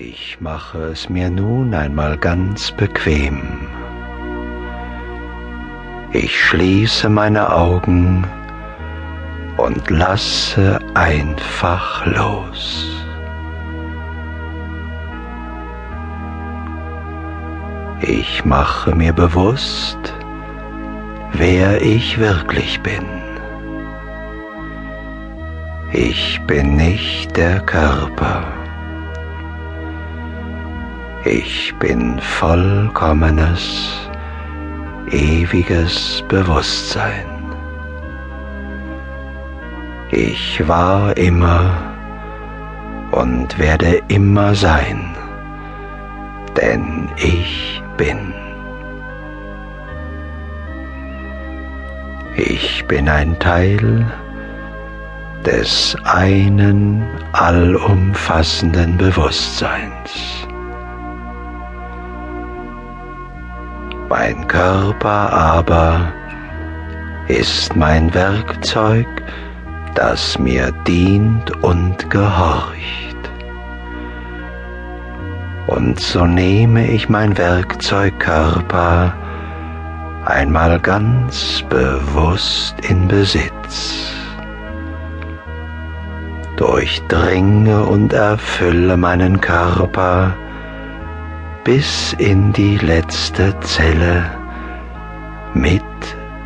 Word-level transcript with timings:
Ich 0.00 0.38
mache 0.40 0.78
es 0.92 1.08
mir 1.08 1.28
nun 1.28 1.74
einmal 1.74 2.16
ganz 2.18 2.70
bequem. 2.70 3.66
Ich 6.12 6.40
schließe 6.40 7.08
meine 7.08 7.52
Augen 7.52 8.24
und 9.56 9.90
lasse 9.90 10.78
einfach 10.94 12.06
los. 12.06 13.04
Ich 18.00 18.44
mache 18.44 18.94
mir 18.94 19.12
bewusst, 19.12 20.14
wer 21.32 21.82
ich 21.82 22.18
wirklich 22.18 22.80
bin. 22.82 23.04
Ich 25.92 26.40
bin 26.46 26.76
nicht 26.76 27.36
der 27.36 27.58
Körper. 27.62 28.57
Ich 31.24 31.74
bin 31.80 32.20
vollkommenes, 32.20 34.08
ewiges 35.10 36.22
Bewusstsein. 36.28 37.26
Ich 40.10 40.66
war 40.66 41.16
immer 41.16 41.70
und 43.10 43.58
werde 43.58 44.00
immer 44.08 44.54
sein, 44.54 45.14
denn 46.56 47.08
ich 47.16 47.82
bin. 47.96 48.32
Ich 52.36 52.84
bin 52.86 53.08
ein 53.08 53.36
Teil 53.40 54.06
des 55.44 55.96
einen 56.04 57.04
allumfassenden 57.32 58.96
Bewusstseins. 58.96 60.47
Mein 64.08 64.48
Körper 64.48 65.32
aber 65.32 66.12
ist 67.28 67.76
mein 67.76 68.12
Werkzeug, 68.14 69.06
das 69.94 70.38
mir 70.38 70.72
dient 70.86 71.50
und 71.62 72.08
gehorcht. 72.08 73.18
Und 75.66 76.00
so 76.00 76.24
nehme 76.24 76.86
ich 76.86 77.10
mein 77.10 77.36
Werkzeug 77.36 78.18
Körper 78.18 79.12
einmal 80.24 80.80
ganz 80.80 81.62
bewusst 81.68 82.76
in 82.88 83.08
Besitz. 83.08 84.10
Durchdringe 86.56 87.84
und 87.84 88.14
erfülle 88.14 88.96
meinen 88.96 89.38
Körper 89.40 90.34
bis 91.68 92.14
in 92.14 92.50
die 92.54 92.78
letzte 92.78 93.54
Zelle 93.60 94.24
mit 95.52 95.82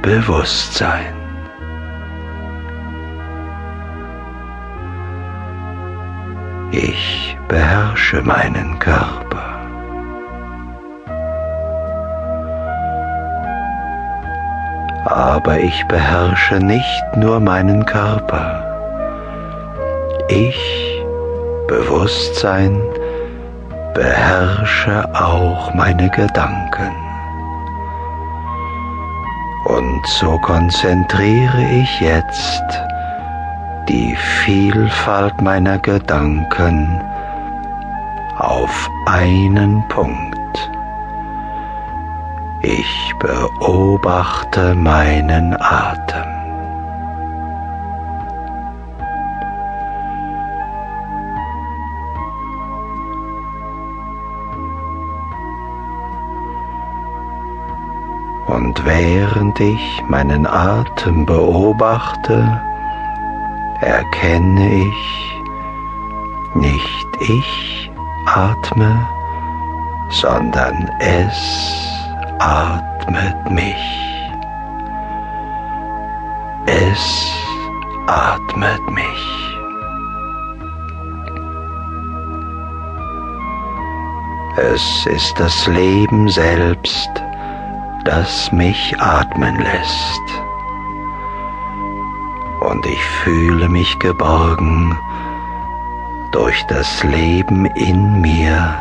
Bewusstsein. 0.00 1.12
Ich 6.70 7.36
beherrsche 7.48 8.22
meinen 8.22 8.78
Körper. 8.78 9.58
Aber 15.06 15.58
ich 15.58 15.84
beherrsche 15.88 16.60
nicht 16.60 17.16
nur 17.16 17.40
meinen 17.40 17.84
Körper. 17.84 18.46
Ich, 20.28 21.02
Bewusstsein, 21.66 22.80
beherrsche 23.98 25.12
auch 25.12 25.74
meine 25.74 26.08
Gedanken. 26.10 26.94
Und 29.64 30.06
so 30.06 30.38
konzentriere 30.38 31.64
ich 31.82 32.00
jetzt 32.00 32.62
die 33.88 34.14
Vielfalt 34.14 35.40
meiner 35.40 35.80
Gedanken 35.80 37.02
auf 38.36 38.88
einen 39.06 39.82
Punkt. 39.88 40.70
Ich 42.62 43.12
beobachte 43.18 44.76
meinen 44.76 45.56
Atem. 45.60 46.37
Und 58.58 58.84
während 58.84 59.60
ich 59.60 60.02
meinen 60.08 60.44
Atem 60.44 61.24
beobachte, 61.24 62.60
erkenne 63.80 64.82
ich, 64.82 65.40
nicht 66.56 67.08
ich 67.20 67.92
atme, 68.26 69.08
sondern 70.10 70.90
es 70.98 71.38
atmet 72.40 73.48
mich. 73.48 73.76
Es 76.66 77.32
atmet 78.08 78.90
mich. 78.90 79.54
Es 84.56 85.06
ist 85.06 85.38
das 85.38 85.68
Leben 85.68 86.28
selbst, 86.28 87.08
das 88.08 88.50
mich 88.52 88.98
atmen 88.98 89.58
lässt. 89.58 90.22
Und 92.60 92.86
ich 92.86 93.04
fühle 93.22 93.68
mich 93.68 93.98
geborgen 93.98 94.98
durch 96.32 96.64
das 96.68 97.04
Leben 97.04 97.66
in 97.66 98.22
mir, 98.22 98.74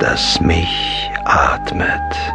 das 0.00 0.40
mich 0.40 1.12
atmet. 1.24 2.34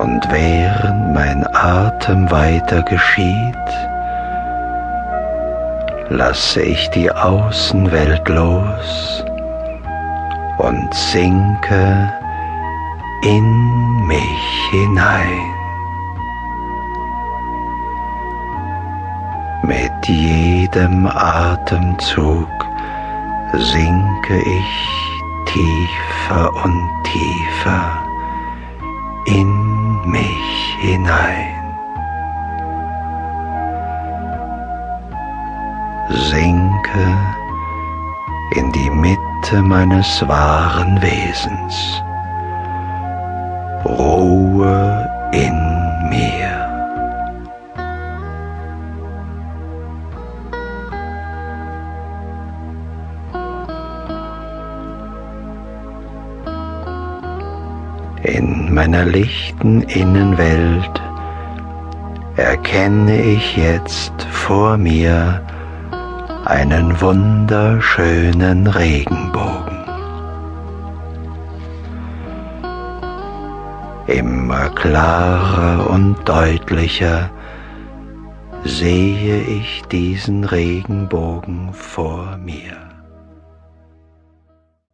Und 0.00 0.30
während 0.30 1.12
mein 1.12 1.44
Atem 1.56 2.30
weiter 2.30 2.82
geschieht, 2.82 3.68
lasse 6.08 6.62
ich 6.62 6.88
die 6.90 7.10
Außenwelt 7.10 8.28
los 8.28 9.24
und 10.58 10.94
sinke 10.94 12.12
in 13.24 14.06
mich 14.06 14.70
hinein. 14.70 15.40
Mit 19.62 20.06
jedem 20.06 21.08
Atemzug 21.08 22.48
sinke 23.52 24.38
ich 24.38 25.52
tiefer 25.52 26.52
und 26.64 26.88
tiefer 27.02 28.04
in 29.26 29.77
mich 30.06 30.76
hinein. 30.80 31.54
Sinke 36.10 37.06
in 38.56 38.72
die 38.72 38.90
Mitte 38.90 39.62
meines 39.62 40.26
wahren 40.26 41.00
Wesens. 41.02 42.02
Ruhe 43.84 45.08
in 45.32 46.08
mir. 46.08 46.67
In 58.28 58.74
meiner 58.74 59.06
lichten 59.06 59.80
Innenwelt 59.82 61.00
erkenne 62.36 63.22
ich 63.22 63.56
jetzt 63.56 64.22
vor 64.30 64.76
mir 64.76 65.42
einen 66.44 67.00
wunderschönen 67.00 68.66
Regenbogen. 68.66 69.78
Immer 74.06 74.68
klarer 74.70 75.88
und 75.88 76.16
deutlicher 76.28 77.30
sehe 78.64 79.40
ich 79.40 79.82
diesen 79.90 80.44
Regenbogen 80.44 81.72
vor 81.72 82.36
mir. 82.44 82.87